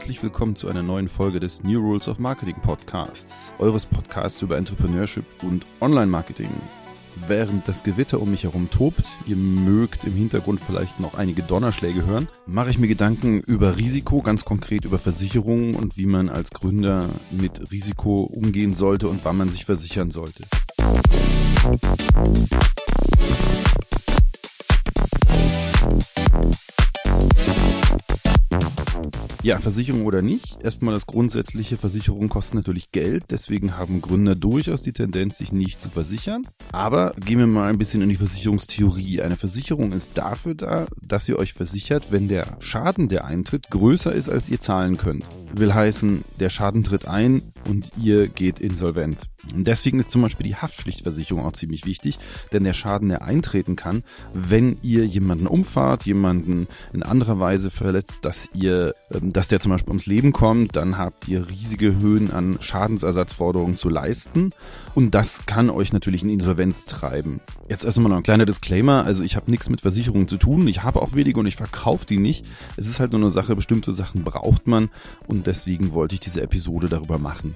[0.00, 4.56] herzlich willkommen zu einer neuen Folge des New Rules of Marketing Podcasts, eures Podcasts über
[4.56, 6.48] Entrepreneurship und Online-Marketing.
[7.28, 12.06] Während das Gewitter um mich herum tobt, ihr mögt im Hintergrund vielleicht noch einige Donnerschläge
[12.06, 16.48] hören, mache ich mir Gedanken über Risiko, ganz konkret über Versicherungen und wie man als
[16.48, 20.44] Gründer mit Risiko umgehen sollte und wann man sich versichern sollte.
[29.42, 30.62] Ja, Versicherung oder nicht.
[30.62, 35.80] Erstmal das grundsätzliche, Versicherungen kosten natürlich Geld, deswegen haben Gründer durchaus die Tendenz, sich nicht
[35.80, 36.46] zu versichern.
[36.72, 39.22] Aber gehen wir mal ein bisschen in die Versicherungstheorie.
[39.22, 44.12] Eine Versicherung ist dafür da, dass ihr euch versichert, wenn der Schaden, der eintritt, größer
[44.12, 45.24] ist, als ihr zahlen könnt.
[45.54, 49.30] Will heißen, der Schaden tritt ein und ihr geht insolvent.
[49.52, 52.18] Und deswegen ist zum Beispiel die Haftpflichtversicherung auch ziemlich wichtig,
[52.52, 58.24] denn der Schaden, der eintreten kann, wenn ihr jemanden umfahrt, jemanden in anderer Weise verletzt,
[58.24, 62.30] dass ihr, ähm, dass der zum Beispiel ums Leben kommt, dann habt ihr riesige Höhen
[62.30, 64.52] an Schadensersatzforderungen zu leisten
[64.94, 67.40] und das kann euch natürlich in Insolvenz treiben.
[67.68, 70.82] Jetzt erstmal noch ein kleiner Disclaimer, also ich habe nichts mit Versicherungen zu tun, ich
[70.82, 72.46] habe auch wenige und ich verkaufe die nicht.
[72.76, 74.90] Es ist halt nur eine Sache, bestimmte Sachen braucht man
[75.26, 77.54] und deswegen wollte ich diese Episode darüber machen.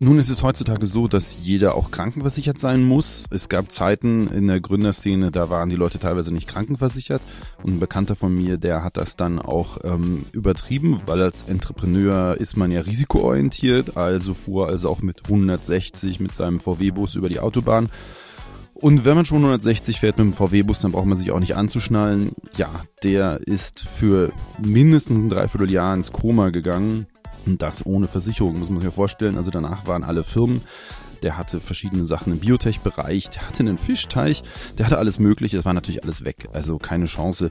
[0.00, 3.24] Nun ist es heutzutage so, dass jeder auch krankenversichert sein muss.
[3.30, 7.20] Es gab Zeiten in der Gründerszene, da waren die Leute teilweise nicht krankenversichert.
[7.64, 12.36] Und ein Bekannter von mir, der hat das dann auch ähm, übertrieben, weil als Entrepreneur
[12.36, 17.40] ist man ja risikoorientiert, also fuhr also auch mit 160 mit seinem VW-Bus über die
[17.40, 17.88] Autobahn.
[18.74, 21.56] Und wenn man schon 160 fährt mit dem VW-Bus, dann braucht man sich auch nicht
[21.56, 22.30] anzuschnallen.
[22.56, 22.70] Ja,
[23.02, 24.30] der ist für
[24.64, 27.08] mindestens ein Dreivierteljahr ins Koma gegangen
[27.48, 29.36] und das ohne Versicherung, muss man sich ja vorstellen.
[29.36, 30.62] Also danach waren alle Firmen.
[31.22, 34.44] Der hatte verschiedene Sachen im Biotech-Bereich, der hatte einen Fischteich,
[34.78, 36.48] der hatte alles Mögliche, das war natürlich alles weg.
[36.52, 37.50] Also keine Chance.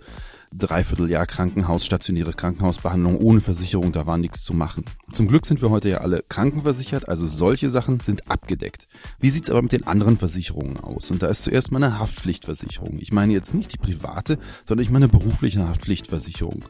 [0.54, 4.86] Dreivierteljahr Krankenhaus, stationäre Krankenhausbehandlung ohne Versicherung, da war nichts zu machen.
[5.12, 8.88] Zum Glück sind wir heute ja alle krankenversichert, also solche Sachen sind abgedeckt.
[9.20, 11.12] Wie sieht's aber mit den anderen Versicherungen aus?
[11.12, 12.98] Und da ist zuerst mal eine Haftpflichtversicherung.
[13.00, 16.64] Ich meine jetzt nicht die private, sondern ich meine berufliche Haftpflichtversicherung.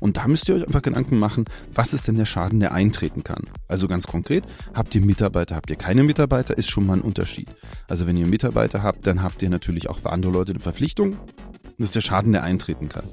[0.00, 3.24] Und da müsst ihr euch einfach Gedanken machen, was ist denn der Schaden, der eintreten
[3.24, 3.44] kann.
[3.66, 4.44] Also ganz konkret,
[4.74, 7.48] habt ihr Mitarbeiter, habt ihr keine Mitarbeiter, ist schon mal ein Unterschied.
[7.88, 11.16] Also wenn ihr Mitarbeiter habt, dann habt ihr natürlich auch für andere Leute eine Verpflichtung.
[11.78, 13.04] Das ist der Schaden, der eintreten kann.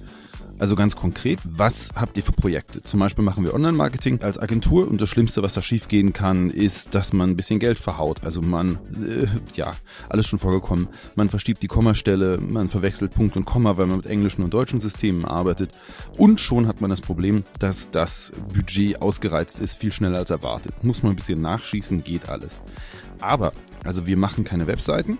[0.57, 2.81] Also ganz konkret, was habt ihr für Projekte?
[2.81, 6.95] Zum Beispiel machen wir Online-Marketing als Agentur und das Schlimmste, was da schiefgehen kann, ist,
[6.95, 8.23] dass man ein bisschen Geld verhaut.
[8.23, 9.73] Also man, äh, ja,
[10.07, 10.87] alles schon vorgekommen.
[11.15, 14.79] Man verschiebt die Kommastelle, man verwechselt Punkt und Komma, weil man mit englischen und deutschen
[14.79, 15.71] Systemen arbeitet.
[16.17, 20.83] Und schon hat man das Problem, dass das Budget ausgereizt ist, viel schneller als erwartet.
[20.83, 22.61] Muss man ein bisschen nachschießen, geht alles.
[23.19, 23.51] Aber,
[23.83, 25.17] also wir machen keine Webseiten,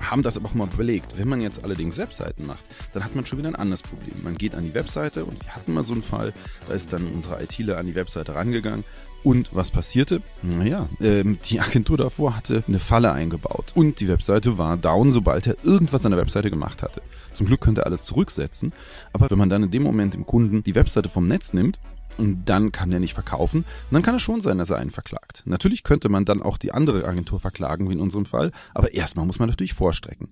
[0.00, 1.18] haben das aber auch mal überlegt.
[1.18, 4.22] Wenn man jetzt allerdings Webseiten macht, dann hat man schon wieder ein anderes Problem.
[4.22, 6.32] Man geht an die Webseite und wir hatten mal so einen Fall,
[6.68, 8.84] da ist dann unsere ITler an die Webseite rangegangen
[9.24, 10.20] und was passierte?
[10.42, 15.46] Naja, ähm, die Agentur davor hatte eine Falle eingebaut und die Webseite war down, sobald
[15.46, 17.00] er irgendwas an der Webseite gemacht hatte.
[17.32, 18.74] Zum Glück könnte er alles zurücksetzen,
[19.14, 21.80] aber wenn man dann in dem Moment dem Kunden die Webseite vom Netz nimmt,
[22.18, 23.60] und dann kann er nicht verkaufen.
[23.60, 25.42] Und dann kann es schon sein, dass er einen verklagt.
[25.46, 29.26] Natürlich könnte man dann auch die andere Agentur verklagen, wie in unserem Fall, aber erstmal
[29.26, 30.28] muss man natürlich vorstrecken.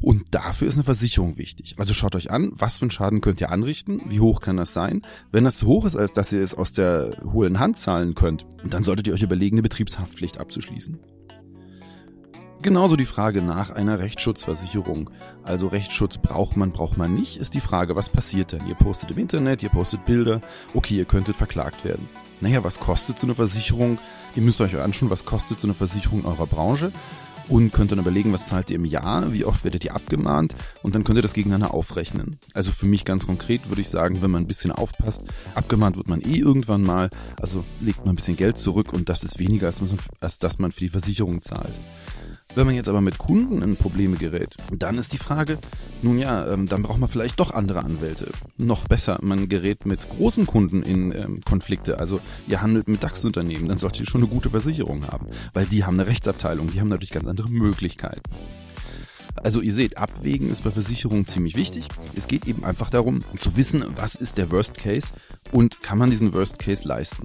[0.00, 1.74] Und dafür ist eine Versicherung wichtig.
[1.76, 4.72] Also schaut euch an, was für einen Schaden könnt ihr anrichten, wie hoch kann das
[4.72, 5.02] sein.
[5.32, 8.46] Wenn das zu hoch ist, als dass ihr es aus der hohlen Hand zahlen könnt,
[8.64, 11.00] dann solltet ihr euch überlegen, eine Betriebshaftpflicht abzuschließen.
[12.60, 15.10] Genauso die Frage nach einer Rechtsschutzversicherung.
[15.44, 18.66] Also Rechtsschutz braucht man, braucht man nicht, ist die Frage, was passiert denn?
[18.66, 20.40] Ihr postet im Internet, ihr postet Bilder,
[20.74, 22.08] okay, ihr könntet verklagt werden.
[22.40, 23.98] Naja, was kostet so eine Versicherung?
[24.34, 26.90] Ihr müsst euch anschauen, was kostet so eine Versicherung eurer Branche
[27.48, 30.94] und könnt dann überlegen, was zahlt ihr im Jahr, wie oft werdet ihr abgemahnt und
[30.94, 32.38] dann könnt ihr das gegeneinander aufrechnen.
[32.54, 35.22] Also für mich ganz konkret würde ich sagen, wenn man ein bisschen aufpasst,
[35.54, 37.08] abgemahnt wird man eh irgendwann mal,
[37.40, 39.90] also legt man ein bisschen Geld zurück und das ist weniger, als, man,
[40.20, 41.74] als dass man für die Versicherung zahlt.
[42.58, 45.58] Wenn man jetzt aber mit Kunden in Probleme gerät, dann ist die Frage,
[46.02, 48.32] nun ja, ähm, dann braucht man vielleicht doch andere Anwälte.
[48.56, 52.00] Noch besser, man gerät mit großen Kunden in ähm, Konflikte.
[52.00, 52.18] Also
[52.48, 56.00] ihr handelt mit DAX-Unternehmen, dann solltet ihr schon eine gute Versicherung haben, weil die haben
[56.00, 58.22] eine Rechtsabteilung, die haben natürlich ganz andere Möglichkeiten.
[59.36, 61.86] Also ihr seht, Abwägen ist bei Versicherungen ziemlich wichtig.
[62.16, 65.12] Es geht eben einfach darum zu wissen, was ist der Worst Case
[65.52, 67.24] und kann man diesen Worst Case leisten.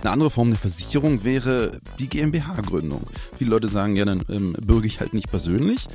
[0.00, 3.02] Eine andere Form der Versicherung wäre die GmbH-Gründung.
[3.34, 5.88] Viele Leute sagen, ja, dann ähm, bürge ich halt nicht persönlich.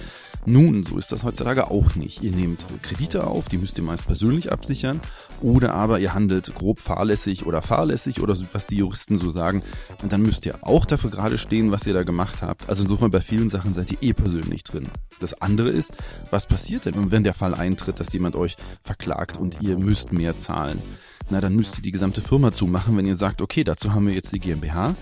[0.46, 2.22] Nun, so ist das heutzutage auch nicht.
[2.22, 5.00] Ihr nehmt Kredite auf, die müsst ihr meist persönlich absichern,
[5.42, 9.64] oder aber ihr handelt grob fahrlässig oder fahrlässig oder was die Juristen so sagen.
[10.02, 12.68] Und dann müsst ihr auch dafür gerade stehen, was ihr da gemacht habt.
[12.68, 14.88] Also insofern bei vielen Sachen seid ihr eh persönlich drin.
[15.22, 15.94] Das andere ist,
[16.30, 20.38] was passiert denn, wenn der Fall eintritt, dass jemand euch verklagt und ihr müsst mehr
[20.38, 20.82] zahlen?
[21.30, 24.14] Na, dann müsst ihr die gesamte Firma zumachen, wenn ihr sagt, okay, dazu haben wir
[24.14, 24.96] jetzt die GmbH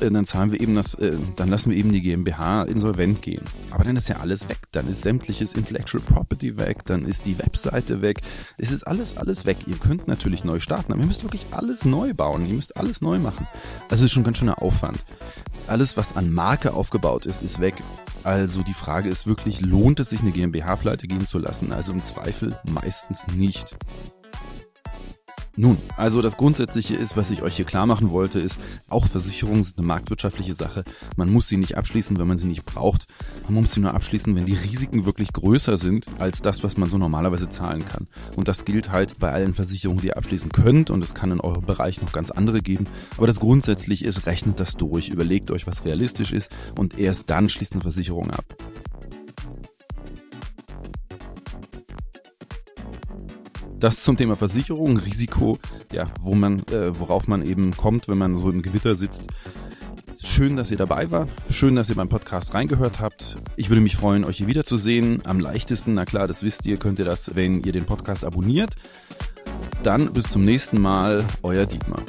[0.00, 3.42] äh, dann zahlen wir eben das, äh, dann lassen wir eben die GmbH insolvent gehen.
[3.70, 4.58] Aber dann ist ja alles weg.
[4.72, 8.20] Dann ist sämtliches Intellectual Property weg, dann ist die Webseite weg.
[8.58, 9.58] Es ist alles, alles weg.
[9.66, 12.46] Ihr könnt natürlich neu starten, aber ihr müsst wirklich alles neu bauen.
[12.46, 13.46] Ihr müsst alles neu machen.
[13.88, 15.04] Also ist schon ganz schöner Aufwand.
[15.66, 17.74] Alles, was an Marke aufgebaut ist, ist weg.
[18.22, 21.72] Also die Frage ist wirklich, lohnt es sich eine GmbH-Pleite gehen zu lassen?
[21.72, 23.76] Also im Zweifel meistens nicht.
[25.58, 28.58] Nun, also das Grundsätzliche ist, was ich euch hier klar machen wollte, ist,
[28.90, 30.84] auch Versicherungen sind eine marktwirtschaftliche Sache.
[31.16, 33.06] Man muss sie nicht abschließen, wenn man sie nicht braucht.
[33.44, 36.90] Man muss sie nur abschließen, wenn die Risiken wirklich größer sind als das, was man
[36.90, 38.06] so normalerweise zahlen kann.
[38.36, 40.90] Und das gilt halt bei allen Versicherungen, die ihr abschließen könnt.
[40.90, 42.86] Und es kann in eurem Bereich noch ganz andere geben.
[43.16, 47.48] Aber das Grundsätzliche ist, rechnet das durch, überlegt euch, was realistisch ist und erst dann
[47.48, 48.44] schließt eine Versicherung ab.
[53.78, 55.58] Das zum Thema Versicherung, Risiko,
[55.92, 59.24] ja, wo man, äh, worauf man eben kommt, wenn man so im Gewitter sitzt.
[60.24, 61.28] Schön, dass ihr dabei wart.
[61.50, 63.36] Schön, dass ihr beim Podcast reingehört habt.
[63.56, 65.20] Ich würde mich freuen, euch hier wiederzusehen.
[65.26, 68.70] Am leichtesten, na klar, das wisst ihr, könnt ihr das, wenn ihr den Podcast abonniert.
[69.82, 72.02] Dann bis zum nächsten Mal, euer Dietmar.